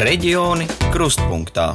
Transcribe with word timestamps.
Reģioni 0.00 0.64
krustpunktā. 0.94 1.74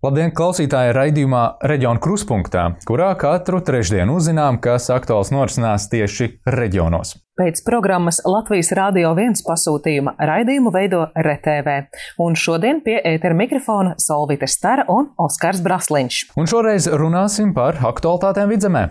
Labdien, 0.00 0.30
klausītāji! 0.32 0.94
Raidījumā 0.96 1.42
Reģiona 1.68 2.00
krustpunktā, 2.00 2.62
kurā 2.88 3.10
katru 3.20 3.60
trešdienu 3.60 4.14
uzzinām, 4.16 4.56
kas 4.64 4.86
aktuāls 4.94 5.28
norisinās 5.34 5.84
tieši 5.92 6.30
reģionos. 6.48 7.12
Pēc 7.36 7.60
programmas 7.66 8.22
Latvijas 8.24 8.72
Rādio 8.72 9.12
1 9.12 9.44
pasūtījuma 9.44 10.16
raidījumu 10.16 10.72
veido 10.72 11.02
RTV, 11.12 11.76
un 12.24 12.40
šodien 12.40 12.80
pie 12.80 12.96
ētera 13.04 13.36
mikrofona 13.36 13.92
Solvita 14.00 14.48
Stara 14.48 14.88
un 14.88 15.12
Oskars 15.20 15.60
Brasliņš. 15.60 16.24
Un 16.40 16.48
šoreiz 16.48 16.88
runāsim 16.88 17.52
par 17.52 17.82
aktualitātēm 17.84 18.48
vidzemē. 18.56 18.88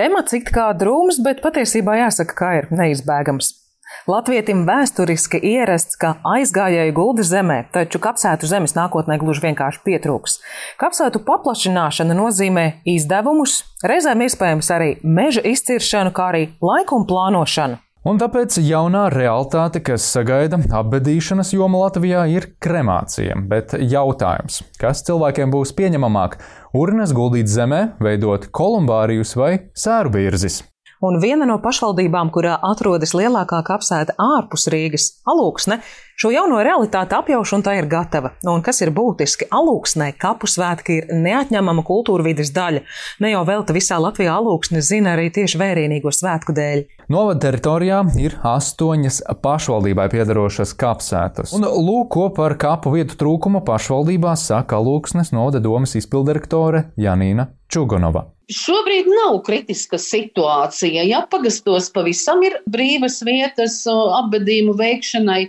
Temats 0.00 0.32
it 0.32 0.48
kā 0.48 0.70
drūms, 0.72 1.20
bet 1.20 1.44
patiesībā 1.44 2.00
jāsaka, 2.06 2.32
ka 2.32 2.54
ir 2.62 2.72
neizbēgams. 2.72 3.59
Latvietim 4.08 4.62
vēsturiski 4.64 5.36
ierasts, 5.44 5.98
ka 6.00 6.14
aizgājēji 6.24 6.94
gulda 6.96 7.24
zemē, 7.26 7.58
taču 7.74 8.00
kapsētu 8.00 8.48
zemes 8.48 8.72
nākotnē 8.72 9.18
gluži 9.20 9.44
vienkārši 9.44 9.82
pietrūks. 9.84 10.38
Kapsētu 10.80 11.20
paplašināšana 11.26 12.16
nozīmē 12.16 12.64
izdevumus, 12.88 13.60
reizēm 13.84 14.24
iespējams 14.24 14.72
arī 14.72 14.90
meža 15.04 15.44
izciršanu, 15.52 16.14
kā 16.16 16.32
arī 16.32 16.48
laikuma 16.64 17.08
plānošanu. 17.10 17.80
Un 18.08 18.16
tāpēc 18.16 18.54
jaunā 18.64 19.10
realitāte, 19.12 19.82
kas 19.84 20.06
sagaida 20.08 20.56
apbedīšanas 20.78 21.52
jomu 21.52 21.82
Latvijā, 21.82 22.22
ir 22.32 22.46
kremācija. 22.56 23.36
Bet 23.50 23.76
jautājums, 23.76 24.62
kas 24.80 25.04
cilvēkiem 25.04 25.52
būs 25.52 25.74
pieņemamāk- 25.76 26.40
urnas 26.82 27.12
guldīt 27.12 27.52
zemē, 27.52 28.00
veidot 28.00 28.48
kolumbārijus 28.48 29.36
vai 29.36 29.68
sēru 29.76 30.16
virzis? 30.16 30.62
Un 31.00 31.16
viena 31.16 31.46
no 31.48 31.56
pašvaldībām, 31.64 32.28
kurā 32.28 32.58
atrodas 32.68 33.14
lielākā 33.16 33.62
kapsēta 33.64 34.12
ārpus 34.20 34.66
Rīgas, 34.68 35.06
Alūksne, 35.24 35.78
šo 36.20 36.28
jauno 36.34 36.58
realitāti 36.60 37.16
apjauš 37.16 37.54
un 37.56 37.62
tā 37.64 37.78
ir 37.78 37.86
gatava. 37.88 38.34
Un 38.44 38.60
kas 38.60 38.82
ir 38.84 38.92
būtiski, 38.92 39.46
Alūksnē 39.48 40.10
kapu 40.20 40.50
svētki 40.50 40.98
ir 41.00 41.14
neatņemama 41.24 41.84
kultūra 41.88 42.26
vidas 42.26 42.52
daļa. 42.52 42.82
Ne 43.24 43.30
jau 43.32 43.40
velta 43.48 43.72
visā 43.72 43.96
Latvijā 43.96 44.34
Alūksne 44.36 44.82
zina 44.84 45.14
arī 45.14 45.30
tieši 45.32 45.60
vērienīgo 45.62 46.12
svētku 46.12 46.52
dēļ. 46.58 46.82
Novada 47.08 47.46
teritorijā 47.46 48.02
ir 48.20 48.36
astoņas 48.50 49.22
pašvaldībai 49.40 50.10
piedarošas 50.12 50.74
kapsētas. 50.82 51.54
Un 51.56 51.64
lūk, 51.64 52.10
ko 52.12 52.26
par 52.36 52.58
kapu 52.60 52.92
vietu 52.92 53.16
trūkumu 53.16 53.64
pašvaldībā 53.64 54.36
saka 54.36 54.76
Alūksnes 54.82 55.32
novada 55.32 55.64
domas 55.64 55.96
izpildirektore 55.96 56.90
Janīna 57.00 57.48
Čugonova. 57.72 58.26
Šobrīd 58.50 59.06
nav 59.10 59.40
kritiska 59.46 59.98
situācija. 60.00 61.04
Ja 61.06 61.22
pagastos 61.30 61.90
pavisam 61.94 62.42
ir 62.46 62.58
brīvas 62.70 63.20
vietas 63.26 63.80
apbedījumu 63.94 64.74
veikšanai, 64.80 65.42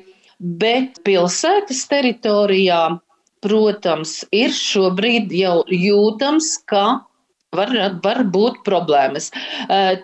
bet 0.61 1.02
pilsētas 1.05 1.85
teritorijā, 1.89 2.81
protams, 3.41 4.19
ir 4.35 4.53
šobrīd 4.53 5.33
jau 5.33 5.61
jūtams, 5.73 6.53
ka 6.69 6.85
var, 7.55 7.72
var 8.03 8.22
būt 8.31 8.61
problēmas. 8.67 9.29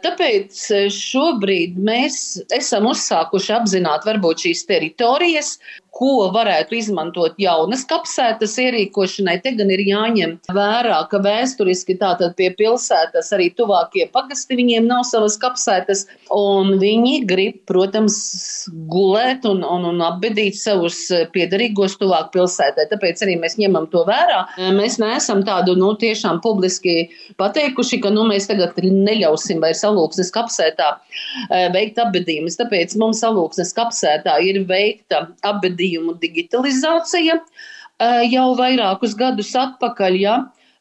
Tāpēc 0.03 0.61
šobrīd 0.93 1.77
mēs 1.79 2.19
esam 2.55 2.89
uzsākuši 2.91 3.53
apzināt 3.59 4.07
varbūt 4.07 4.47
šīs 4.47 4.65
teritorijas, 4.69 5.55
ko 5.97 6.27
varētu 6.33 6.77
izmantot 6.77 7.37
jaunas 7.41 7.83
kapsētas 7.89 8.53
ierīkošanai. 8.61 9.39
Te 9.41 9.53
gan 9.57 9.71
ir 9.73 9.81
jāņem 9.87 10.35
vērā, 10.53 10.99
ka 11.09 11.21
vēsturiski 11.23 11.97
tātad 11.97 12.35
pie 12.37 12.51
pilsētas 12.57 13.31
arī 13.33 13.49
tuvākie 13.57 14.05
pagasti 14.13 14.59
viņiem 14.59 14.85
nav 14.89 15.05
savas 15.09 15.39
kapsētas, 15.41 16.05
un 16.33 16.75
viņi 16.81 17.15
grib, 17.29 17.57
protams, 17.69 18.17
gulēt 18.91 19.47
un, 19.49 19.63
un, 19.65 19.87
un 19.89 20.03
apbedīt 20.05 20.59
savus 20.59 20.99
piedarīgos 21.33 21.97
tuvāk 22.01 22.29
pilsētai. 22.35 22.87
Tāpēc 22.91 23.25
arī 23.25 23.39
mēs 23.41 23.57
ņemam 23.57 23.89
to 23.93 24.05
vērā. 24.07 24.43
Mēs 24.77 24.99
neesam 25.01 25.41
tādu, 25.47 25.73
nu, 25.79 25.93
tiešām 25.97 26.43
publiski 26.45 27.07
pateikuši, 27.41 28.01
ka, 28.05 28.13
nu, 28.13 28.27
mēs 28.29 28.49
tagad 28.51 28.77
neļausim 28.77 29.63
vairs 29.63 29.81
alūksnes 29.87 30.29
kapsētā 30.35 30.93
eh, 30.93 31.67
veikt 31.73 31.97
apbedījumus. 32.05 32.59
Tāpēc 32.61 32.93
mums 33.01 33.23
alūksnes 33.25 33.73
kapsētā 33.77 34.37
ir 34.45 34.61
veikta 34.69 35.25
apbedījuma 35.47 35.86
gadījumu 35.87 36.17
digitalizācija 36.21 37.39
jau 38.29 38.49
vairākus 38.57 39.15
gadus 39.17 39.55
atpakaļ, 39.55 40.19
ja, 40.19 40.35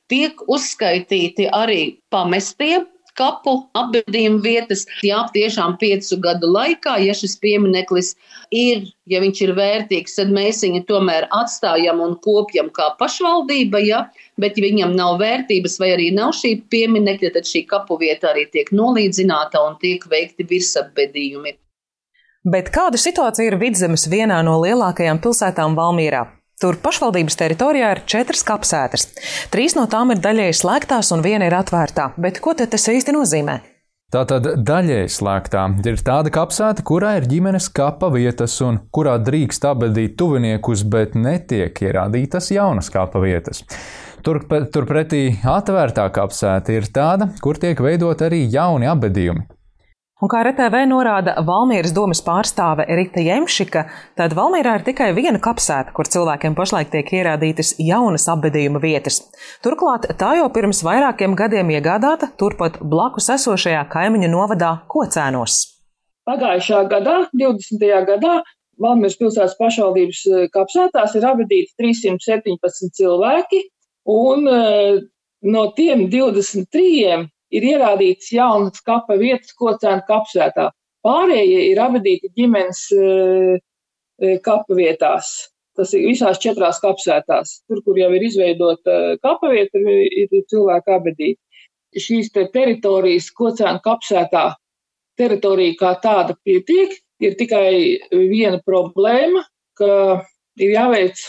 tiek 0.09 0.34
uzskaitīti 0.49 1.49
arī 1.53 1.99
pamestie 2.11 2.84
kapu 3.16 3.65
apbedījuma 3.72 4.43
vietas. 4.45 4.84
Jā, 5.03 5.22
tiešām 5.33 5.78
piecu 5.81 6.19
gadu 6.21 6.50
laikā, 6.53 6.99
ja 7.00 7.15
šis 7.16 7.39
piemineklis 7.41 8.15
ir, 8.53 8.84
ja 9.09 9.22
viņš 9.22 9.41
ir 9.47 9.55
vērtīgs, 9.56 10.19
tad 10.19 10.28
mēs 10.37 10.61
viņu 10.61 10.84
tomēr 10.84 11.25
atstājam 11.33 12.03
un 12.05 12.19
kopjam 12.21 12.69
kā 12.69 12.91
pašvaldība, 13.00 13.81
ja, 13.81 14.05
bet 14.37 14.61
ja 14.61 14.69
viņam 14.69 14.93
nav 14.99 15.16
vērtības 15.25 15.81
vai 15.81 15.95
arī 15.97 16.11
nav 16.12 16.37
šī 16.37 16.59
pieminekļa, 16.69 17.33
tad 17.39 17.49
šī 17.49 17.65
kapu 17.72 17.97
vieta 18.05 18.34
arī 18.34 18.45
tiek 18.53 18.69
nolīdzināta 18.69 19.65
un 19.65 19.81
tiek 19.81 20.05
veikti 20.12 20.45
virsapbedījumi. 20.53 21.56
Bet 22.47 22.69
kāda 22.71 22.95
situācija 22.95 23.49
ir 23.51 23.57
vidzemes 23.59 24.05
vienā 24.07 24.37
no 24.47 24.61
lielākajām 24.62 25.19
pilsētām 25.19 25.73
Valmīrā? 25.75 26.21
Tur 26.62 26.77
pašvaldības 26.79 27.34
teritorijā 27.41 27.89
ir 27.97 28.01
četras 28.07 28.45
kapsētas. 28.47 29.09
Trīs 29.51 29.75
no 29.75 29.89
tām 29.91 30.15
ir 30.15 30.21
daļēji 30.23 30.55
slēgtās 30.61 31.11
un 31.17 31.25
viena 31.27 31.49
ir 31.51 31.57
atvērtā. 31.59 32.12
Bet 32.23 32.39
ko 32.45 32.55
tas 32.55 32.87
īsti 32.93 33.17
nozīmē? 33.17 33.57
Tātad 34.15 34.47
daļēji 34.62 35.11
slēgtā 35.11 35.65
ir 35.91 35.99
tāda 36.07 36.31
kapsēta, 36.31 36.87
kurā 36.87 37.17
ir 37.19 37.27
ģimenes 37.27 37.67
kapa 37.75 38.12
vietas 38.15 38.55
un 38.63 38.78
kurā 38.95 39.17
drīkst 39.19 39.67
apbedīt 39.67 40.15
tuviniekus, 40.15 40.87
bet 40.87 41.19
netiek 41.19 41.83
ierādītas 41.83 42.53
jaunas 42.55 42.93
kapa 42.95 43.27
vietas. 43.27 43.65
Turpretī 44.23 45.25
atvērtā 45.43 46.07
kapsēta 46.15 46.78
ir 46.78 46.87
tāda, 46.95 47.33
kur 47.43 47.59
tiek 47.59 47.83
veidot 47.83 48.23
arī 48.23 48.45
jauni 48.55 48.87
apbedījumi. 48.95 49.49
Un 50.16 50.31
kā 50.32 50.38
RTV 50.47 50.87
norāda 50.88 51.34
Valmīras 51.44 51.93
domas 51.93 52.22
pārstāve 52.25 52.87
Rita 52.88 53.21
Jemšika, 53.21 53.82
tad 54.16 54.32
Valmīrā 54.38 54.78
ir 54.78 54.84
tikai 54.87 55.10
viena 55.12 55.37
kapsēta, 55.44 55.93
kur 55.93 56.09
cilvēkiem 56.09 56.56
pašlaik 56.56 56.88
tiek 56.94 57.12
ierādītas 57.19 57.75
jaunas 57.84 58.25
apbedījuma 58.32 58.81
vietas. 58.81 59.19
Turklāt 59.60 60.09
tā 60.16 60.31
jau 60.38 60.47
pirms 60.54 60.81
vairākiem 60.87 61.37
gadiem 61.37 61.75
iegādāta 61.75 62.31
turpat 62.41 62.81
blakus 62.81 63.28
esošajā 63.37 63.84
kaimiņu 63.93 64.32
novadā 64.32 64.72
Kocēnos. 64.88 65.59
Pagājušā 66.25 66.81
gadā, 66.97 67.19
20. 67.37 67.87
gadā, 68.09 68.41
Valmīras 68.81 69.21
pilsētas 69.21 69.60
pašvaldības 69.60 70.25
eh, 70.33 70.48
kapsētās 70.56 71.12
ir 71.21 71.28
apbedīti 71.28 71.77
317 71.77 72.97
cilvēki, 72.97 73.66
un 74.16 74.48
eh, 74.48 75.04
no 75.44 75.71
tiem 75.77 76.09
23 76.09 77.28
ir 77.55 77.67
ierādīts 77.73 78.33
jaunas 78.34 78.83
kapa 78.87 79.19
vietas 79.21 79.55
kocēna 79.59 80.03
kapsētā. 80.09 80.71
Pārējie 81.07 81.69
ir 81.71 81.81
abadīti 81.83 82.33
ģimenes 82.34 82.83
uh, 82.97 83.59
kapa 84.43 84.79
vietās. 84.79 85.51
Tas 85.77 85.93
ir 85.95 86.07
visās 86.09 86.41
četrās 86.41 86.81
kapsētās. 86.83 87.61
Tur, 87.69 87.83
kur 87.84 87.99
jau 88.01 88.09
ir 88.17 88.25
izveidota 88.25 89.17
kapa 89.23 89.53
vieta, 89.53 89.79
ir, 89.79 90.31
ir 90.33 90.47
cilvēki 90.51 90.95
abadīti. 90.95 91.41
Šīs 91.97 92.33
te 92.33 92.47
teritorijas 92.53 93.29
kocēna 93.37 93.81
kapsētā 93.84 94.49
teritorija 95.17 95.77
kā 95.81 95.93
tāda 96.03 96.37
pietiek, 96.45 96.95
ir 97.23 97.37
tikai 97.41 97.71
viena 98.13 98.61
problēma, 98.65 99.43
ka 99.77 99.91
ir 100.61 100.75
jāveic 100.75 101.21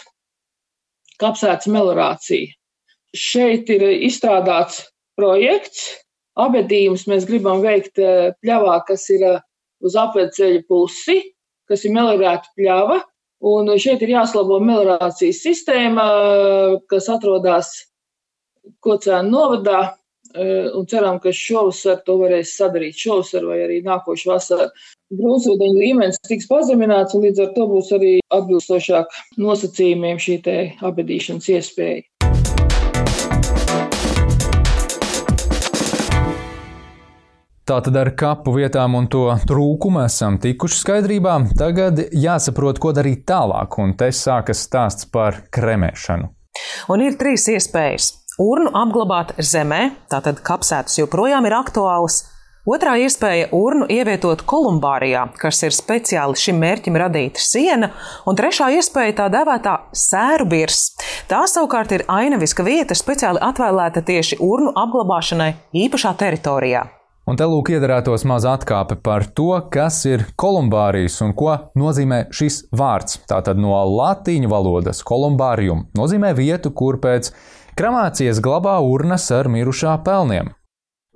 kapsētas 1.22 1.70
melorācija. 1.72 2.52
Šeit 3.16 3.70
ir 3.74 3.88
izstrādāts 4.08 4.84
projekts, 5.18 5.88
Abedījumus 6.38 7.08
mēs 7.10 7.26
gribam 7.30 7.64
veikt 7.66 8.02
eh, 8.02 8.32
pļavā, 8.44 8.80
kas 8.88 9.08
ir 9.14 9.26
eh, 9.26 9.44
uz 9.82 9.98
apveceļa 9.98 10.64
pusi, 10.70 11.20
kas 11.70 11.86
ir 11.86 11.96
melorēta 11.98 12.54
pļava. 12.58 13.02
Un 13.48 13.70
šeit 13.78 14.02
ir 14.02 14.16
jāslabo 14.16 14.58
melorācijas 14.66 15.44
sistēma, 15.46 16.06
kas 16.90 17.06
atrodas 17.14 17.70
Kocēna 18.82 19.30
novadā. 19.30 19.82
Eh, 20.34 20.68
un 20.76 20.86
ceram, 20.90 21.20
ka 21.24 21.32
šovasar 21.32 22.02
to 22.06 22.18
varēs 22.20 22.58
sadarīt 22.58 22.98
šovasar 23.00 23.46
vai 23.48 23.62
arī 23.64 23.78
nākošu 23.86 24.34
vasaru. 24.34 24.68
Gruntsūdeņu 25.14 25.80
līmenis 25.80 26.20
tiks 26.28 26.50
pazemināts, 26.50 27.16
un 27.16 27.24
līdz 27.24 27.46
ar 27.46 27.54
to 27.56 27.70
būs 27.72 27.94
arī 27.96 28.12
atbilstošāk 28.36 29.18
nosacījumiem 29.40 30.20
šī 30.20 30.42
abedīšanas 30.92 31.50
iespēja. 31.56 32.04
Tātad 37.68 37.98
ar 38.00 38.14
kapu 38.16 38.54
vietām 38.56 38.94
un 38.96 39.10
to 39.12 39.26
trūkumu 39.44 40.00
esam 40.06 40.38
tikuši 40.40 40.78
skaidrībā. 40.80 41.34
Tagad 41.60 42.00
jāsaprot, 42.16 42.80
ko 42.80 42.94
darīt 42.96 43.26
tālāk, 43.28 43.76
un 43.84 43.92
te 44.00 44.08
sākas 44.16 44.62
stāsts 44.64 45.10
par 45.12 45.42
kremēšanu. 45.52 46.30
Un 46.88 47.04
ir 47.04 47.18
trīs 47.20 47.50
iespējas. 47.52 48.14
Urnu 48.40 48.72
apglabāt 48.72 49.36
zemē, 49.44 49.82
tātad 50.08 50.40
kapsētas 50.48 50.96
joprojām 51.02 51.44
ir 51.50 51.58
aktuālas. 51.60 52.22
Otrā 52.68 52.96
iespēja- 53.04 53.50
urnu 53.66 53.88
ievietot 53.92 54.46
kolumbārijā, 54.48 55.28
kas 55.36 55.60
ir 55.64 55.76
speciāli 55.76 56.40
šim 56.40 56.64
mērķim 56.64 56.96
radīta 56.96 57.44
siena, 57.44 57.92
un 58.26 58.36
trešā 58.36 58.72
iespēja- 58.80 59.16
tā 59.20 59.30
dēvētā 59.36 59.80
sēru 59.92 60.48
birs. 60.48 60.96
Tā 61.28 61.44
savukārt 61.44 61.92
ir 61.92 62.06
ainaviska 62.08 62.64
vieta, 62.64 62.96
speciāli 62.96 63.44
atvēlēta 63.44 64.04
tieši 64.04 64.40
urnu 64.40 64.72
apglabāšanai 64.72 65.54
īpašā 65.76 66.16
teritorijā. 66.16 66.97
Un 67.28 67.36
te 67.36 67.44
lūk, 67.44 67.74
iedarētos 67.76 68.24
maza 68.24 68.54
atkāpe 68.56 68.96
par 69.04 69.26
to, 69.36 69.50
kas 69.68 69.98
ir 70.08 70.22
kolumbārijas 70.40 71.18
un 71.26 71.34
ko 71.36 71.58
nozīmē 71.76 72.22
šis 72.32 72.62
vārds. 72.72 73.18
Tātad 73.28 73.60
no 73.60 73.76
latīņu 73.76 74.48
valodas 74.48 75.04
kolumbārium 75.04 75.90
nozīmē 76.00 76.32
vietu, 76.38 76.72
kur 76.72 77.02
pēc 77.04 77.34
kremācijas 77.76 78.40
glabā 78.40 78.78
urnas 78.80 79.28
ar 79.36 79.52
mirušā 79.52 79.98
pelniem. 80.08 80.54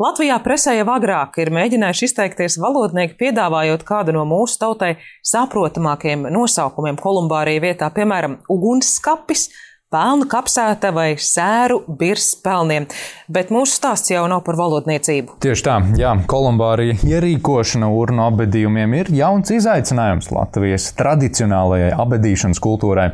Latvijā 0.02 0.36
presē 0.44 0.74
jau 0.76 0.90
agrāk 0.98 1.40
ir 1.40 1.54
mēģinājuši 1.56 2.08
izteikties 2.10 2.60
valodnieki, 2.60 3.16
piedāvājot 3.22 3.88
kādu 3.88 4.18
no 4.18 4.28
mūsu 4.28 4.60
tautai 4.60 4.96
saprotamākajiem 5.32 6.28
nosaukumiem 6.34 7.00
kolumbārija 7.00 7.64
vietā, 7.70 7.88
piemēram, 7.96 8.42
ugunskapis, 8.52 9.48
pelnu 9.92 10.28
kapsēta 10.32 10.94
vai 10.96 11.10
sēru 11.20 11.82
birs 12.00 12.32
pelniem. 12.44 12.88
Bet 13.32 13.52
mūsu 13.52 13.76
stāsts 13.76 14.14
jau 14.14 14.24
nav 14.32 14.44
par 14.48 14.56
valodniecību. 14.60 15.36
Tieši 15.44 15.66
tā, 15.68 15.78
jā, 16.00 16.14
kolumbārija 16.32 17.00
ierīkošana 17.04 17.92
urnu 17.92 18.24
abedījumiem 18.30 19.00
ir 19.02 19.16
jauns 19.22 19.52
izaicinājums 19.52 20.32
Latvijas 20.32 20.92
tradicionālajai 21.00 21.92
abedīšanas 22.00 22.64
kultūrai. 22.64 23.10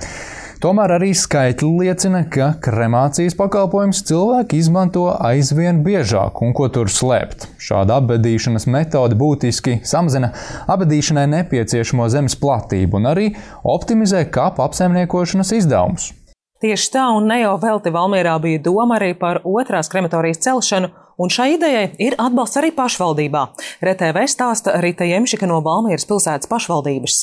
Tomēr 0.58 0.96
arī 0.96 1.12
skaitļi 1.14 1.68
liecina, 1.84 2.24
ka 2.34 2.48
kremācijas 2.66 3.36
pakalpojums 3.38 4.00
cilvēki 4.10 4.58
izmanto 4.58 5.04
aizvien 5.14 5.84
biežāk, 5.86 6.42
un 6.42 6.56
ko 6.58 6.66
tur 6.74 6.90
slēpt. 6.90 7.46
Šāda 7.62 8.00
apbedīšanas 8.02 8.66
metode 8.74 9.18
būtiski 9.22 9.80
samazina 9.86 10.32
apbedīšanai 10.66 11.28
nepieciešamo 11.36 12.10
zemes 12.10 12.38
platību 12.42 12.98
un 12.98 13.12
arī 13.14 13.32
optimizē 13.78 14.26
kapu 14.34 14.66
apsaimniekošanas 14.66 15.54
izdevumus. 15.60 16.16
Tieši 16.58 16.90
tā, 16.90 17.04
un 17.14 17.28
ne 17.30 17.44
jau 17.44 17.54
velti 17.62 17.92
Valmierā 17.94 18.34
bija 18.42 18.64
doma 18.66 18.96
arī 18.98 19.12
par 19.20 19.44
otrās 19.46 19.92
krematorijas 19.94 20.42
celšanu, 20.42 20.90
un 21.22 21.30
šai 21.30 21.52
idejai 21.54 21.86
ir 22.02 22.18
atbalsts 22.18 22.58
arī 22.58 22.72
pašvaldībā. 22.74 23.44
RTV 23.86 24.26
stāsta 24.26 24.80
Rita 24.82 25.06
Jemšika 25.06 25.50
no 25.50 25.60
Valmieras 25.66 26.08
pilsētas 26.10 26.50
pašvaldības. 26.50 27.20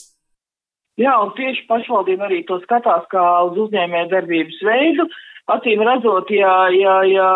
Jā, 1.03 1.17
un 1.19 1.33
tieši 1.35 1.67
pašvaldība 1.67 2.29
arī 2.29 2.45
to 2.47 2.61
skatās 2.63 3.09
kā 3.11 3.25
uz 3.49 3.59
uzņēmē 3.67 4.05
darbības 4.13 4.61
veidu. 4.63 5.09
Acīm 5.51 5.83
redzot, 5.83 6.31
ja, 6.31 6.55
ja, 6.71 6.95
ja 7.11 7.31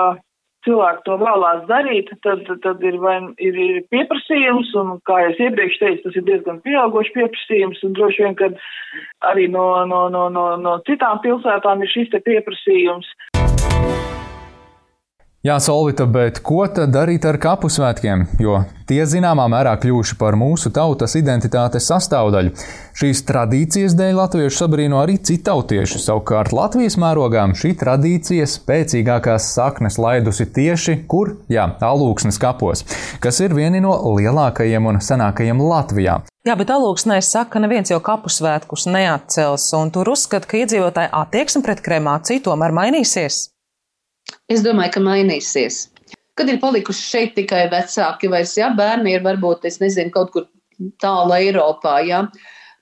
cilvēki 0.69 1.05
to 1.09 1.17
vēlās 1.23 1.65
darīt, 1.71 2.13
tad, 2.27 2.45
tad 2.65 2.85
ir, 2.85 2.99
vai, 3.03 3.17
ir, 3.41 3.57
ir 3.65 3.81
pieprasījums, 3.93 4.75
un, 4.81 4.97
kā 5.09 5.23
jau 5.25 5.33
iepriekš 5.49 5.81
teicu, 5.81 6.05
tas 6.05 6.21
ir 6.21 6.27
diezgan 6.29 6.61
pieaugošs 6.67 7.15
pieprasījums, 7.17 7.83
un 7.89 7.97
droši 7.97 8.27
vien, 8.27 8.37
ka 8.39 8.53
arī 9.33 9.49
no, 9.53 9.67
no, 9.89 10.07
no, 10.13 10.29
no, 10.33 10.47
no 10.61 10.79
citām 10.89 11.23
pilsētām 11.25 11.85
ir 11.85 11.95
šis 11.95 12.13
te 12.13 12.23
pieprasījums. 12.29 13.09
Jā, 15.47 15.61
Solvita, 15.63 16.03
bet 16.11 16.41
ko 16.43 16.65
tad 16.67 16.91
darīt 16.91 17.23
ar 17.29 17.39
kapu 17.39 17.71
svētkiem? 17.71 18.27
Jo 18.43 18.65
tie 18.89 19.05
zināmā 19.07 19.45
mērā 19.53 19.75
kļuvuši 19.79 20.17
par 20.19 20.37
mūsu 20.39 20.73
tautas 20.75 21.15
identitātes 21.19 21.89
sastāvdaļu. 21.91 22.55
Šīs 22.99 23.21
tradīcijas 23.29 23.95
dēļ 23.99 24.17
latviešu 24.19 24.63
sabrīno 24.63 24.99
arī 25.03 25.19
citautieši. 25.29 26.01
Savukārt 26.03 26.55
Latvijas 26.57 26.97
mērogā 27.01 27.45
šī 27.59 27.75
tradīcija 27.79 28.49
spēcīgākās 28.49 29.51
saknes 29.55 30.01
laidusi 30.01 30.49
tieši 30.57 31.03
kur? 31.11 31.37
Jā, 31.53 31.69
alūksnes 31.85 32.41
kapos, 32.41 32.83
kas 33.23 33.43
ir 33.45 33.55
vieni 33.55 33.83
no 33.85 33.95
lielākajiem 34.17 34.89
un 34.91 35.03
senākajiem 35.05 35.63
Latvijā. 35.63 36.23
Jā, 36.49 36.57
bet 36.57 36.73
alūksnēs 36.73 37.29
saka, 37.29 37.59
ka 37.59 37.63
neviens 37.63 37.93
jau 37.93 38.01
kapu 38.03 38.33
svētkus 38.33 38.89
neatcels, 38.89 39.69
un 39.77 39.93
tur 39.93 40.09
uzskata, 40.15 40.49
ka 40.49 40.65
iedzīvotāji 40.65 41.13
attieksme 41.13 41.63
pret 41.67 41.85
kremāciju 41.85 42.47
tomēr 42.49 42.73
mainīsies. 42.75 43.45
Es 44.49 44.63
domāju, 44.65 44.97
ka 44.97 45.03
mainīsies. 45.05 45.87
Kad 46.39 46.51
ir 46.53 46.61
palikuši 46.63 47.03
šeit 47.03 47.35
tikai 47.37 47.67
vecāki, 47.73 48.31
vai 48.31 48.45
ja, 48.57 48.71
bērni 48.75 49.17
ir 49.17 49.25
varbūt, 49.25 49.67
nezinu, 49.83 50.13
kaut 50.15 50.31
kur 50.35 50.47
tālu 51.03 51.35
Eiropā, 51.35 51.99
ja, 52.07 52.23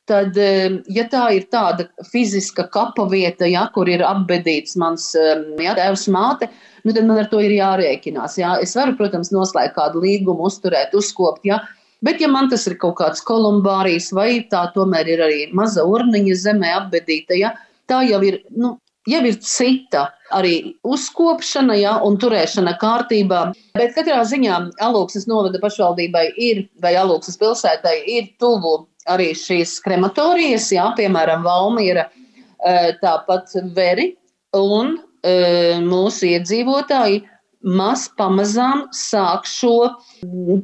tad, 0.07 0.37
eh, 0.37 0.77
ja 0.93 1.07
tā 1.11 1.31
ir 1.39 1.49
tāda 1.53 1.89
fiziska 2.13 2.69
kapa 2.73 3.09
vieta, 3.11 3.49
ja, 3.49 3.65
kur 3.75 3.89
ir 3.89 4.05
apbedīts 4.05 4.77
mans 4.77 5.09
ja, 5.17 5.73
tēvs 5.79 6.07
māte, 6.13 6.51
nu, 6.85 6.93
tad 6.93 7.09
man 7.09 7.23
ar 7.23 7.31
to 7.33 7.41
ir 7.41 7.57
jārēķinās. 7.57 8.37
Ja. 8.39 8.59
Es 8.63 8.77
varu, 8.77 8.95
protams, 9.01 9.33
noslēgt 9.35 9.75
kādu 9.79 10.05
līgumu, 10.05 10.51
uzturēt, 10.51 10.95
uzkopt, 10.95 11.49
ja, 11.49 11.63
Bet, 12.05 12.21
ja 12.21 12.29
man 12.29 12.51
tas 12.53 12.67
ir 12.69 12.77
kaut 12.81 12.99
kāds 13.01 13.23
kolumbārijas, 13.25 14.11
vai 14.15 14.43
tā 14.53 14.67
tomēr 14.75 15.09
ir 15.15 15.23
arī 15.25 15.39
maza 15.57 15.85
urniņa 15.89 16.35
zemē 16.43 16.73
apbedīta, 16.83 17.39
ja, 17.39 17.55
tā 17.89 18.03
jau 18.05 18.21
ir 18.27 18.43
nu, 18.53 18.75
jau 19.07 19.23
ir 19.29 19.39
cita 19.43 20.09
arī 20.35 20.75
uzkopšana 20.87 21.77
ja, 21.79 21.95
un 22.05 22.19
turēšana 22.21 22.77
kārtībā. 22.81 23.43
Bet 23.79 23.95
katrā 23.97 24.23
ziņā 24.27 24.59
Alūksnes 24.83 25.29
novada 25.31 25.61
pašvaldībai 25.63 26.27
ir, 26.37 26.65
vai 26.83 26.97
Alūksnes 26.99 27.39
pilsētai 27.41 27.97
ir 28.17 28.31
tuvu 28.43 28.79
arī 29.11 29.31
šīs 29.39 29.79
krematorijas, 29.85 30.71
jā, 30.75 30.89
piemēram, 30.99 31.45
Valmiera, 31.47 32.09
e, 32.59 32.97
tāpat 33.03 33.55
Veri 33.77 34.11
un 34.57 34.97
e, 35.23 35.79
mūsu 35.85 36.33
iedzīvotāji 36.33 37.23
maz 37.67 38.07
pamazām 38.19 38.87
sāk 38.95 39.47
šo 39.51 39.75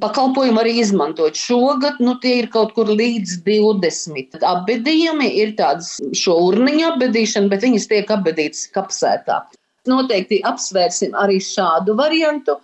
pakalpojumu 0.03 0.63
arī 0.63 0.77
izmantot. 0.83 1.37
Šogad 1.39 2.01
nu, 2.01 2.15
tie 2.23 2.39
ir 2.43 2.51
kaut 2.55 2.75
kur 2.77 2.91
līdz 2.91 3.41
20. 3.47 4.39
Apbedījumi 4.53 5.33
ir 5.43 5.57
tādas 5.59 5.97
šo 6.17 6.39
urniņu 6.49 6.93
apbedīšana, 6.93 7.51
bet 7.53 7.67
viņas 7.67 7.89
tiek 7.91 8.13
apbedītas 8.17 8.69
kapsētā. 8.77 9.43
Noteikti 9.91 10.39
apsvērsim 10.47 11.17
arī 11.19 11.41
šādu 11.43 11.99
variantu. 11.99 12.61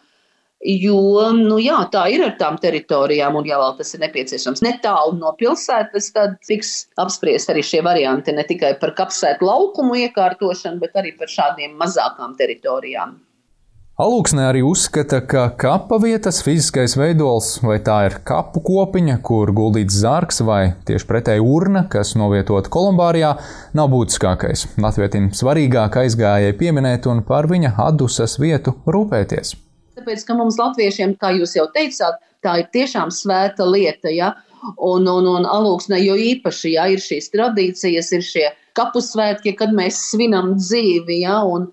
Jo 0.59 1.29
nu, 1.37 1.61
jā, 1.63 1.77
tā 1.93 2.09
ir 2.11 2.25
ar 2.27 2.33
tām 2.39 2.57
teritorijām, 2.59 3.37
un, 3.39 3.47
ja 3.47 3.61
vēl 3.61 3.77
tas 3.79 3.95
ir 3.95 4.03
nepieciešams 4.03 4.65
netālu 4.67 5.15
no 5.21 5.31
pilsētas, 5.39 6.09
tad 6.17 6.35
tiks 6.49 6.73
apspriest 6.99 7.53
arī 7.55 7.63
šie 7.63 7.85
varianti 7.87 8.35
ne 8.35 8.43
tikai 8.47 8.73
par 8.81 8.91
kapsētu 8.99 9.47
laukumu 9.47 10.01
iekārtošanu, 10.09 10.83
bet 10.83 10.99
arī 10.99 11.15
par 11.21 11.31
šādiem 11.31 11.79
mazākām 11.79 12.35
teritorijām. 12.43 13.15
Alūksne 13.99 14.45
arī 14.47 14.61
uzskata, 14.63 15.19
ka 15.27 15.49
kapa 15.59 15.97
vietas 15.99 16.37
fiziskais 16.47 16.93
veidols, 16.95 17.49
vai 17.67 17.81
tā 17.83 17.97
ir 18.07 18.15
kapu 18.29 18.61
kopiņa, 18.63 19.17
kur 19.27 19.51
guldīts 19.51 19.97
zārks, 20.05 20.37
vai 20.47 20.61
tieši 20.87 21.07
pretēji 21.09 21.43
urna, 21.43 21.81
kas 21.91 22.13
novietota 22.15 22.71
kolumbārijā, 22.71 23.33
nav 23.75 23.89
būtiskākais. 23.91 24.69
Latvietim 24.79 25.33
svarīgāk 25.35 25.99
aizgājēji 26.05 26.55
pieminēt 26.61 27.09
un 27.11 27.25
par 27.27 27.49
viņa 27.51 27.73
atdusas 27.89 28.37
vietu 28.39 28.77
rūpēties. 28.87 29.57
Tāpēc, 29.99 30.23
ka 30.29 30.37
mums 30.39 30.61
latviešiem, 30.63 31.17
kā 31.19 31.33
jūs 31.35 31.57
jau 31.59 31.67
teicāt, 31.75 32.23
tā 32.47 32.53
ir 32.63 32.71
tiešām 32.79 33.11
svēta 33.11 33.67
lieta, 33.67 34.13
ja? 34.15 34.37
un, 34.79 35.11
un, 35.11 35.27
un 35.27 35.49
alūksne 35.57 35.99
jo 36.05 36.15
īpaši, 36.15 36.77
ja 36.77 36.87
ir 36.95 37.03
šīs 37.03 37.33
tradīcijas, 37.35 38.13
ir 38.15 38.23
šie 38.31 38.47
kapu 38.79 39.03
svētki, 39.03 39.57
kad 39.59 39.75
mēs 39.75 39.99
svinam 40.13 40.55
dzīvi, 40.55 41.19
ja? 41.25 41.41
un, 41.43 41.67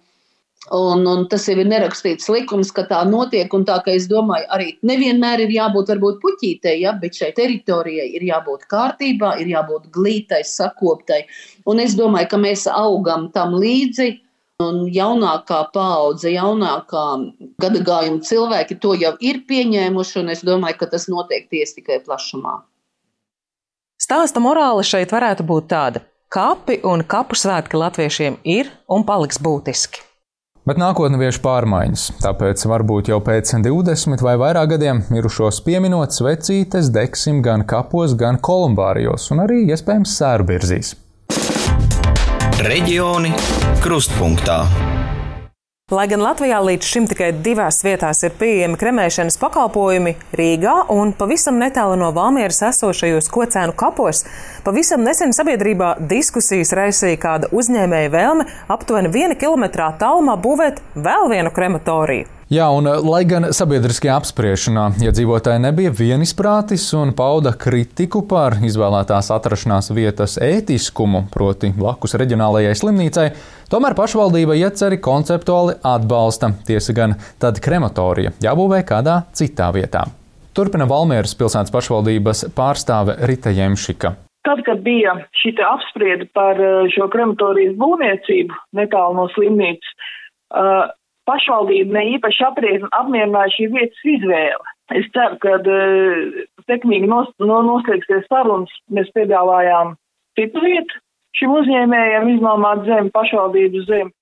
Un, 0.73 1.03
un 1.05 1.27
tas 1.29 1.43
jau 1.45 1.53
ir 1.61 1.67
nerakstīts 1.69 2.25
likums, 2.33 2.71
ka 2.73 2.87
tā 2.89 3.03
notiek. 3.05 3.51
Tā 3.67 3.75
kā 3.85 3.93
es 3.93 4.07
domāju, 4.09 4.47
arī 4.49 4.71
nevienmēr 4.81 5.43
ir 5.43 5.53
jābūt 5.53 5.91
varbūt 5.93 6.17
puķītei, 6.23 6.79
ja, 6.81 6.95
bet 6.97 7.19
šai 7.19 7.31
teritorijai 7.37 8.07
ir 8.17 8.25
jābūt 8.25 8.65
kārtībā, 8.71 9.35
ir 9.43 9.51
jābūt 9.53 9.91
glītai, 9.93 10.41
sakoptai. 10.41 11.25
Un 11.69 11.83
es 11.83 11.93
domāju, 11.97 12.31
ka 12.33 12.39
mēs 12.41 12.65
augam 12.71 13.29
tam 13.35 13.53
līdzi. 13.61 14.21
Un 14.63 14.85
jaunākā 14.87 15.65
paudze, 15.75 16.29
jaunākā 16.31 17.03
gada 17.59 17.81
gājuma 17.83 18.23
cilvēki 18.23 18.77
to 18.79 18.93
jau 18.95 19.11
ir 19.19 19.41
pieņēmuši, 19.49 20.15
un 20.21 20.31
es 20.31 20.45
domāju, 20.47 20.79
ka 20.79 20.87
tas 20.93 21.09
notiek 21.11 21.49
tiesa 21.51 21.75
tikai 21.81 21.99
plašumā. 22.05 22.61
Stāsta 23.99 24.39
morāli 24.39 24.87
šeit 24.87 25.11
varētu 25.11 25.43
būt 25.43 25.67
tāda: 25.75 26.05
kapi 26.31 26.79
un 26.87 27.03
kapu 27.03 27.35
svētki 27.35 27.83
latviešiem 27.83 28.39
ir 28.47 28.71
un 28.87 29.03
paliks 29.03 29.43
būtiski. 29.43 30.14
Bet 30.65 30.79
nākotnē 30.81 31.19
vieš 31.21 31.37
pārmaiņas, 31.45 32.03
tāpēc 32.23 32.63
varbūt 32.65 33.11
jau 33.11 33.19
pēc 33.21 33.51
20 33.67 34.23
vai 34.25 34.33
vairāk 34.41 34.71
gadiem 34.71 35.03
mirušos 35.13 35.59
pieminot 35.61 36.15
svecītes 36.15 36.89
degsim 36.95 37.43
gan 37.45 37.67
kapos, 37.69 38.17
gan 38.17 38.41
kolumbārijos 38.41 39.29
un 39.35 39.43
arī 39.45 39.61
iespējams 39.69 40.17
sērbirzīs. 40.17 40.95
Reģioni 42.65 43.35
krustpunktā. 43.85 44.63
Lai 45.93 46.07
gan 46.09 46.17
Latvijā 46.25 46.57
līdz 46.65 46.87
šim 46.89 47.03
tikai 47.05 47.27
divās 47.45 47.83
vietās 47.85 48.23
ir 48.25 48.31
pieejami 48.39 48.73
kremēšanas 48.81 49.35
pakalpojumi- 49.37 50.15
Rīgā 50.39 50.73
un 50.89 51.11
pavisam 51.13 51.59
netālu 51.61 51.93
no 52.01 52.07
Valmieras 52.15 52.63
esošajos 52.71 53.29
kocēnu 53.29 53.75
kapos, 53.77 54.23
Pavisam 54.65 55.03
nesen 55.05 55.29
sabiedrībā 55.29 55.91
diskusijas 56.09 56.73
raisīja 56.73 57.19
kāda 57.21 57.51
uzņēmēja 57.53 58.09
vēlme 58.09 58.47
aptuveni 58.67 59.11
viena 59.13 59.37
kilometrā 59.37 59.91
tālumā 59.99 60.33
būvēt 60.41 60.81
vēl 60.95 61.29
vienu 61.29 61.53
krematoriju. 61.53 62.34
Jā, 62.53 62.67
un 62.69 62.85
eh, 62.85 62.99
lai 63.01 63.23
gan 63.25 63.47
sabiedriskajā 63.57 64.19
apspriešanā 64.19 64.83
iedzīvotāji 65.01 65.63
nebija 65.63 65.89
vienisprātis 65.97 66.83
un 66.93 67.15
pauda 67.17 67.55
kritiku 67.57 68.19
par 68.29 68.59
izvēlētās 68.61 69.31
atrašanās 69.33 69.89
vietas 69.97 70.35
ētiskumu, 70.37 71.23
proti 71.33 71.71
blakus 71.73 72.13
reģionālajai 72.21 72.75
slimnīcai, 72.77 73.23
tomēr 73.71 73.95
pašvaldība 73.97 74.59
ieceri 74.59 74.99
konceptuāli 75.01 75.79
atbalsta. 75.89 76.51
Tiesa 76.67 76.93
gan 76.93 77.15
tad 77.41 77.57
krematorija 77.65 78.35
jābūvē 78.45 78.83
kādā 78.85 79.23
citā 79.33 79.71
vietā. 79.73 80.03
Turpina 80.53 80.85
Valmieras 80.85 81.33
pilsētas 81.39 81.73
pašvaldības 81.73 82.43
pārstāve 82.53 83.15
Rita 83.25 83.55
Jemšika. 83.57 84.11
Tad, 84.45 84.61
kad 84.67 84.83
bija 84.85 85.15
šī 85.41 85.55
apspriede 85.65 86.29
par 86.37 86.61
eh, 86.61 86.85
šo 86.93 87.09
krematorijas 87.09 87.73
būvniecību 87.81 88.61
netālu 88.77 89.17
no 89.17 89.25
slimnīcas, 89.33 89.97
uh, 90.53 90.93
pašvaldība 91.29 91.97
ne 91.97 92.03
īpaši 92.15 92.47
apmierināja 92.49 93.53
šī 93.57 93.69
vietas 93.73 94.09
izvēle. 94.15 94.73
Es 94.93 95.07
ceru, 95.15 95.39
ka 95.41 95.55
uh, 95.57 96.43
sekmīgi 96.69 97.09
nos, 97.09 97.31
no, 97.41 97.61
noslēgsies 97.65 98.27
sarunas. 98.29 98.73
Mēs 98.93 99.09
piedāvājām 99.17 99.95
citu 100.37 100.61
vietu 100.61 101.01
šim 101.39 101.55
uzņēmējiem 101.59 102.29
iznomāt 102.35 102.85
zemi, 102.87 103.11
pašvaldības 103.15 103.89
zemi. 103.89 104.13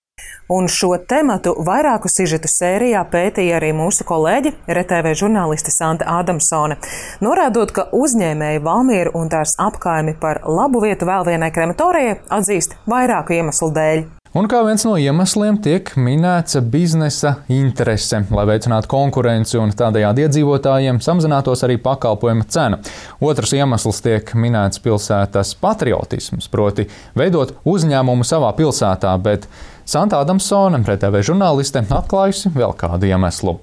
Un 0.53 0.67
šo 0.69 0.91
tematu 1.09 1.53
vairāku 1.65 2.09
sižetu 2.11 2.49
sērijā 2.51 3.01
pētīja 3.09 3.57
arī 3.57 3.71
mūsu 3.73 4.05
kolēģi, 4.05 4.51
RTV 4.69 5.13
žurnāliste 5.17 5.73
Santa 5.73 6.05
Adamsone, 6.19 6.77
norādot, 7.25 7.73
ka 7.73 7.87
uzņēmēji 7.97 8.63
Valmieru 8.65 9.15
un 9.17 9.31
tās 9.33 9.55
apkaimi 9.67 10.17
par 10.19 10.43
labu 10.45 10.83
vietu 10.83 11.09
vēl 11.09 11.25
vienai 11.31 11.49
krematorijai 11.55 12.19
atzīst 12.39 12.77
vairāku 12.85 13.39
iemeslu 13.39 13.71
dēļ. 13.73 14.03
Un 14.33 14.47
kā 14.49 14.63
viens 14.65 14.81
no 14.81 14.95
iemesliem 14.97 15.59
tiek 15.61 15.91
minēts 15.93 16.57
biznesa 16.73 17.35
interese, 17.53 18.23
lai 18.33 18.45
veicinātu 18.49 18.89
konkurenci 18.89 19.59
un 19.61 19.69
tādējādi 19.77 20.23
iedzīvotājiem 20.25 20.97
samazinātos 21.05 21.61
arī 21.67 21.75
pakalpojuma 21.77 22.47
cena. 22.49 22.79
Otrs 23.21 23.53
iemesls 23.53 24.01
tiek 24.01 24.31
minēts 24.33 24.81
pilsētas 24.81 25.53
patriotisms, 25.61 26.47
proti 26.49 26.87
veidot 27.13 27.53
uzņēmumu 27.61 28.25
savā 28.25 28.49
pilsētā, 28.57 29.13
bet 29.21 29.45
Santa 29.85 30.23
Adamsone, 30.25 30.81
RTV 30.81 31.21
žurnāliste, 31.29 31.85
atklājusi 31.93 32.55
vēl 32.57 32.73
kādu 32.79 33.13
iemeslu. 33.13 33.59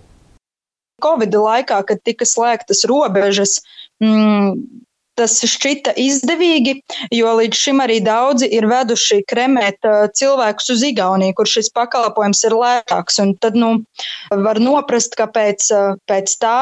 Covid 1.03 1.35
laikā, 1.35 1.81
kad 1.89 2.05
tika 2.07 2.29
slēgtas 2.29 2.87
robežas, 2.87 3.59
mm, 3.99 4.55
tas 5.21 5.37
šķita 5.53 5.95
izdevīgi, 6.01 6.77
jo 7.15 7.37
līdz 7.39 7.63
šim 7.65 7.85
arī 7.85 8.01
daudzi 8.05 8.49
ir 8.57 8.67
veduši 8.71 9.23
kremēt 9.31 9.89
cilvēkus 10.17 10.73
uz 10.75 10.85
Igauniju, 10.91 11.37
kur 11.39 11.51
šis 11.51 11.71
pakalpojums 11.77 12.45
ir 12.49 12.57
lētāks. 12.57 13.21
Un 13.23 13.35
tad 13.41 13.59
nu, 13.61 13.75
var 14.33 14.61
noprast, 14.63 15.17
ka 15.19 15.29
pēc, 15.31 15.69
pēc 16.09 16.39
tā 16.43 16.61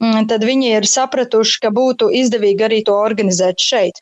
tad 0.00 0.44
viņi 0.46 0.72
ir 0.78 0.86
sapratuši, 0.88 1.58
ka 1.64 1.72
būtu 1.76 2.08
izdevīgi 2.22 2.66
arī 2.66 2.80
to 2.86 2.96
organizēt 2.96 3.60
šeit. 3.60 4.00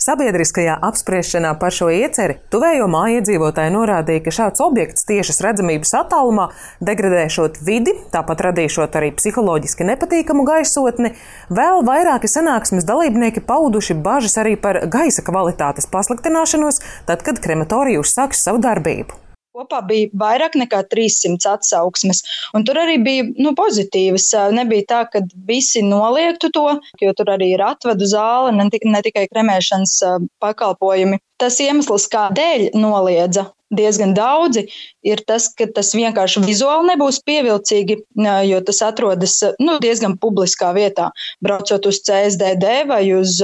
Sabiedriskajā 0.00 0.78
apspriešanā 0.88 1.50
par 1.60 1.74
šo 1.76 1.90
ieceri 1.92 2.38
tuvējo 2.52 2.86
māju 2.88 3.18
iedzīvotāji 3.18 3.74
norādīja, 3.74 4.22
ka 4.24 4.32
šāds 4.32 4.62
objekts 4.64 5.04
tiešas 5.04 5.42
redzamības 5.44 5.92
attālumā, 5.98 6.46
degradēšot 6.88 7.60
vidi, 7.66 7.92
tāpat 8.14 8.40
radīšot 8.48 8.96
arī 8.96 9.12
psiholoģiski 9.18 9.84
nepatīkamu 9.92 10.48
gaisotni, 10.48 11.12
vēl 11.52 11.84
vairāki 11.84 12.32
sanāksmes 12.32 12.88
dalībnieki 12.88 13.44
pauduši 13.44 13.98
bažas 14.00 14.40
arī 14.40 14.56
par 14.56 14.86
gaisa 14.88 15.26
kvalitātes 15.26 15.90
pasliktināšanos, 15.92 16.80
tad, 17.04 17.20
kad 17.26 17.44
krematorija 17.44 18.00
uzsāks 18.00 18.40
savu 18.48 18.64
darbību. 18.64 19.29
Kopā 19.50 19.80
bija 19.82 20.06
vairāk 20.14 20.54
nekā 20.54 20.84
300 20.92 21.48
atsauksmes, 21.56 22.20
un 22.54 22.62
tur 22.66 22.78
arī 22.78 23.00
bija 23.02 23.24
nu, 23.42 23.50
pozitīvas. 23.58 24.28
Nebija 24.54 24.86
tā, 24.92 25.00
ka 25.10 25.24
visi 25.48 25.82
noliegtu 25.82 26.52
to, 26.54 26.68
jo 27.02 27.14
tur 27.18 27.32
arī 27.34 27.48
ir 27.56 27.64
atvadu 27.66 28.06
zāle, 28.06 28.52
ne, 28.54 28.68
ne 28.70 29.00
tikai 29.02 29.26
kremēšanas 29.32 29.96
pakalpojumi. 30.44 31.18
Tas 31.42 31.58
iemesls, 31.66 32.06
kādēļ 32.14 32.68
noliedza 32.78 33.48
diezgan 33.74 34.14
daudzi, 34.14 34.68
ir 35.06 35.24
tas, 35.26 35.48
ka 35.58 35.66
tas 35.74 35.92
vienkārši 35.98 36.44
vizuāli 36.46 36.92
nebūs 36.92 37.18
pievilcīgi, 37.26 38.00
jo 38.46 38.64
tas 38.70 38.82
atrodas 38.86 39.38
nu, 39.58 39.80
diezgan 39.82 40.14
publiskā 40.22 40.70
vietā. 40.78 41.10
Braucot 41.42 41.90
uz 41.90 42.02
CSDD 42.06 42.84
vai 42.90 43.04
uz, 43.18 43.38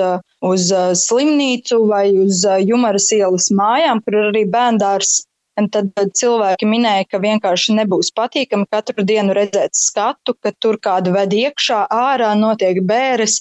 uz 0.54 0.72
slimnīcu 1.02 1.82
vai 1.90 2.10
uz 2.26 2.46
Jumaras 2.62 3.10
ielas 3.14 3.50
mājām, 3.50 4.06
kur 4.06 4.20
ir 4.20 4.30
arī 4.34 4.46
bērndārs 4.50 5.24
Un 5.56 5.70
tad 5.72 5.88
cilvēki 6.20 6.66
minēja, 6.68 7.06
ka 7.08 7.20
vienkārši 7.22 7.78
nebūs 7.78 8.10
patīkami 8.16 8.66
katru 8.68 9.04
dienu 9.08 9.32
redzēt 9.36 9.72
skatu, 9.78 10.34
ka 10.36 10.52
tur 10.60 10.76
kādu 10.76 11.14
ved 11.14 11.32
iekšā, 11.32 11.86
ārā 11.92 12.34
notiek 12.36 12.82
bēres, 12.84 13.38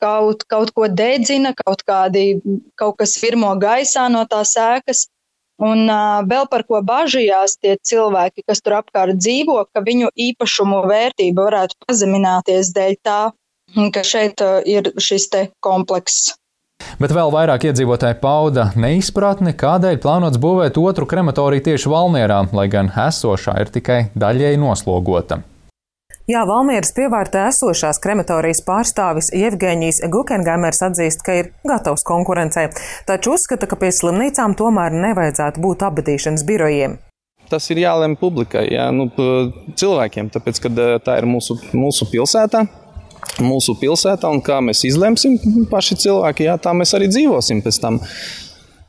kaut, 0.00 0.46
kaut 0.48 0.72
ko 0.72 0.88
dedzina, 0.88 1.52
kaut, 1.58 1.84
kādi, 1.84 2.40
kaut 2.80 2.96
kas 3.02 3.18
virmo 3.20 3.52
gaisā 3.60 4.08
no 4.12 4.24
tās 4.30 4.54
ēkas. 4.56 5.06
Un 5.58 5.88
uh, 5.90 6.22
vēl 6.30 6.46
par 6.48 6.62
ko 6.70 6.78
bažījās 6.86 7.56
tie 7.58 7.74
cilvēki, 7.90 8.44
kas 8.46 8.62
tur 8.62 8.76
apkārt 8.78 9.18
dzīvo, 9.18 9.58
ka 9.74 9.82
viņu 9.82 10.12
īpašumu 10.28 10.84
vērtība 10.86 11.48
varētu 11.48 11.80
pazemināties 11.82 12.70
dēļ 12.76 12.94
tā, 13.02 13.20
ka 13.94 14.04
šeit 14.06 14.40
uh, 14.40 14.60
ir 14.62 14.92
šis 15.02 15.26
komplekss. 15.66 16.36
Bet 16.98 17.12
vēl 17.14 17.30
vairāk 17.30 17.68
iedzīvotāji 17.68 18.18
pauda 18.22 18.70
neizpratni, 18.78 19.52
kādēļ 19.58 20.00
plānots 20.02 20.40
būvēt 20.42 20.80
otru 20.82 21.06
krematoriju 21.10 21.64
tieši 21.68 21.92
Valmierā, 21.92 22.40
lai 22.54 22.66
gan 22.72 22.90
esošā 22.90 23.54
ir 23.62 23.70
tikai 23.74 24.00
daļēji 24.18 24.58
noslogota. 24.62 25.42
Jā, 26.28 26.42
Valmieras 26.44 26.90
pievārtē 26.92 27.46
esošās 27.48 28.02
krematorijas 28.04 28.60
pārstāvis 28.66 29.30
Jevgeņijs 29.32 30.02
Gukengaimers 30.12 30.82
atzīst, 30.84 31.22
ka 31.24 31.38
ir 31.38 31.46
gatavs 31.64 32.04
konkurencei, 32.04 32.66
taču 33.08 33.32
uzskata, 33.38 33.64
ka 33.70 33.78
pie 33.80 33.88
slimnīcām 33.96 34.52
tomēr 34.58 34.92
nevajadzētu 34.92 35.62
būt 35.64 35.86
apbedīšanas 35.88 36.44
birojiem. 36.50 36.98
Tas 37.48 37.70
ir 37.72 37.80
jālem 37.80 38.18
publikai, 38.20 38.66
jā, 38.74 38.90
nu, 38.92 39.06
cilvēkiem, 39.80 40.28
tāpēc, 40.34 40.60
ka 40.66 40.74
tā 41.06 41.16
ir 41.22 41.30
mūsu, 41.30 41.56
mūsu 41.72 42.10
pilsētā 42.10 42.66
mūsu 43.42 43.76
pilsētā, 43.80 44.30
un 44.32 44.42
kā 44.44 44.60
mēs 44.64 44.84
izlemsim 44.88 45.38
paši 45.70 45.98
cilvēki, 46.04 46.48
jā, 46.48 46.58
tā 46.62 46.74
mēs 46.76 46.94
arī 46.96 47.10
dzīvosim 47.12 47.62
pēc 47.64 47.80
tam. 47.82 48.00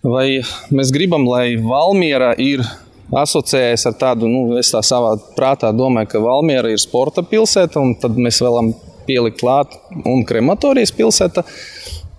Vai 0.06 0.40
mēs 0.72 0.94
gribam, 0.96 1.26
lai 1.28 1.58
Valmiera 1.60 2.32
ir 2.40 2.64
asociējas 3.10 3.88
ar 3.90 3.98
tādu, 4.00 4.30
nu, 4.32 4.44
es 4.60 4.70
tā 4.72 4.82
savā 4.86 5.16
prātā 5.36 5.74
domāju, 5.76 6.14
ka 6.14 6.24
Valmiera 6.24 6.72
ir 6.72 6.80
sporta 6.82 7.26
pilsēta, 7.26 7.82
un 7.82 7.98
tad 8.00 8.18
mēs 8.18 8.40
vēlamies 8.46 8.86
pielikt 9.10 9.42
klāt 9.42 9.74
un 10.06 10.22
krematorijas 10.28 10.94
pilsēta. 10.94 11.44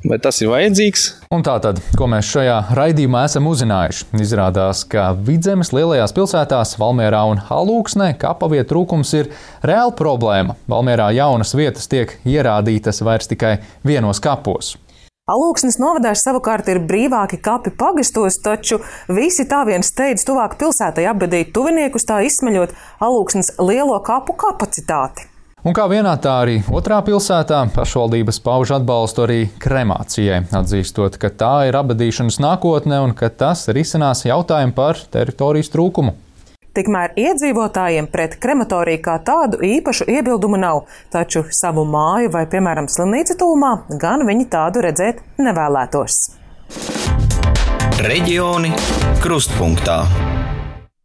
Vai 0.01 0.17
tas 0.17 0.39
ir 0.41 0.49
vajadzīgs? 0.49 1.03
Un 1.37 1.43
tā 1.45 1.59
tad, 1.61 1.77
ko 1.99 2.07
mēs 2.09 2.29
šajā 2.33 2.57
raidījumā 2.73 3.27
esam 3.29 3.45
uzzinājuši? 3.51 4.07
Izrādās, 4.25 4.87
ka 4.89 5.11
vidzemes 5.27 5.75
lielajās 5.77 6.15
pilsētās, 6.17 6.79
Valmjerā 6.81 7.21
un 7.29 7.43
Halūksnē, 7.45 8.15
kapavietu 8.23 8.71
trūkums 8.73 9.13
ir 9.19 9.29
reāla 9.61 9.93
problēma. 9.99 10.57
Valmjerā 10.73 11.11
jaunas 11.19 11.53
vietas 11.53 11.91
tiek 11.93 12.15
ierādītas 12.25 13.03
vairs 13.05 13.29
tikai 13.29 13.59
vienos 13.85 14.23
kapos. 14.25 14.79
Alūksnes 15.31 15.77
novadāši 15.79 16.25
savukārt 16.25 16.71
ir 16.73 16.81
brīvāki 16.89 17.37
kapi 17.45 17.75
pagastos, 17.77 18.41
taču 18.41 18.81
visi 19.13 19.45
tā 19.51 19.67
vien 19.69 19.85
steidz 19.85 20.25
tuvāk 20.25 20.57
pilsētai 20.63 21.05
apbedīt 21.13 21.53
tuviniekus, 21.53 22.09
tā 22.09 22.23
izsmeļot 22.25 22.73
alūksnes 23.05 23.59
lielo 23.61 24.01
kapu 24.07 24.33
kapacitāti. 24.41 25.29
Un 25.61 25.75
kā 25.77 25.85
vienā, 25.93 26.15
tā 26.17 26.39
arī 26.41 26.55
otrā 26.73 27.03
pilsētā 27.05 27.59
pašvaldības 27.75 28.39
pauž 28.41 28.71
atbalstu 28.79 29.27
arī 29.27 29.41
kremācijai, 29.61 30.47
atzīstot, 30.57 31.19
ka 31.21 31.29
tā 31.29 31.53
ir 31.69 31.77
abadīšanas 31.77 32.41
nākotne 32.41 33.03
un 33.05 33.13
ka 33.17 33.29
tas 33.29 33.67
risinās 33.69 34.25
jautājumu 34.25 34.73
par 34.73 35.03
teritorijas 35.13 35.69
trūkumu. 35.75 36.17
Tikmēr 36.73 37.13
iedzīvotājiem 37.19 38.09
pret 38.09 38.39
krematoriju 38.41 39.03
kā 39.05 39.19
tādu 39.27 39.61
īpašu 39.67 40.09
iebildumu 40.09 40.57
nav, 40.63 40.87
taču 41.13 41.45
savu 41.53 41.85
māju 41.85 42.33
vai, 42.33 42.47
piemēram, 42.49 42.89
slimnīcu 42.89 43.37
tūmā 43.43 43.77
gan 44.01 44.25
viņi 44.25 44.49
tādu 44.49 44.87
redzēt 44.87 45.21
nevēlētos. 45.45 46.23
Reģioni 48.01 48.73
krustpunktā. 49.21 50.07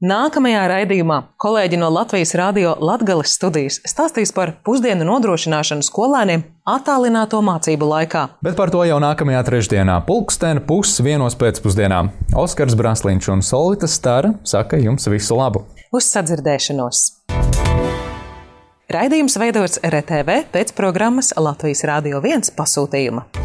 Nākamajā 0.05 0.65
raidījumā 0.69 1.15
kolēģi 1.41 1.77
no 1.81 1.88
Latvijas 1.89 2.35
Rādio 2.38 2.75
Latvijas 2.83 3.31
studijas 3.39 3.79
stāstīs 3.89 4.29
par 4.35 4.51
pusdienu 4.67 5.07
nodrošināšanu 5.07 5.85
skolēniem 5.88 6.43
attālināto 6.69 7.39
mācību 7.45 7.88
laikā. 7.89 8.25
Bet 8.45 8.57
par 8.59 8.69
to 8.74 8.83
jau 8.85 9.00
nākamajā 9.01 9.41
trešdienā, 9.47 9.95
pulksten 10.05 10.62
pusdienos 10.67 11.38
pēcpusdienā. 11.41 12.03
Oskars 12.38 12.77
Brasliņš 12.77 13.31
un 13.33 13.41
Solita 13.45 13.89
Stara 13.89 14.35
saka 14.45 14.77
jums 14.83 15.09
visu 15.09 15.39
labu! 15.39 15.63
Uz 15.95 16.12
sadzirdēšanos! 16.12 17.05
Raidījums 18.91 19.39
veidots 19.41 19.81
RTV 19.81 20.43
pēc 20.53 20.75
programmas 20.77 21.33
Latvijas 21.39 21.81
Rādio 21.88 22.21
1 22.21 22.53
pasūtījuma. 22.59 23.44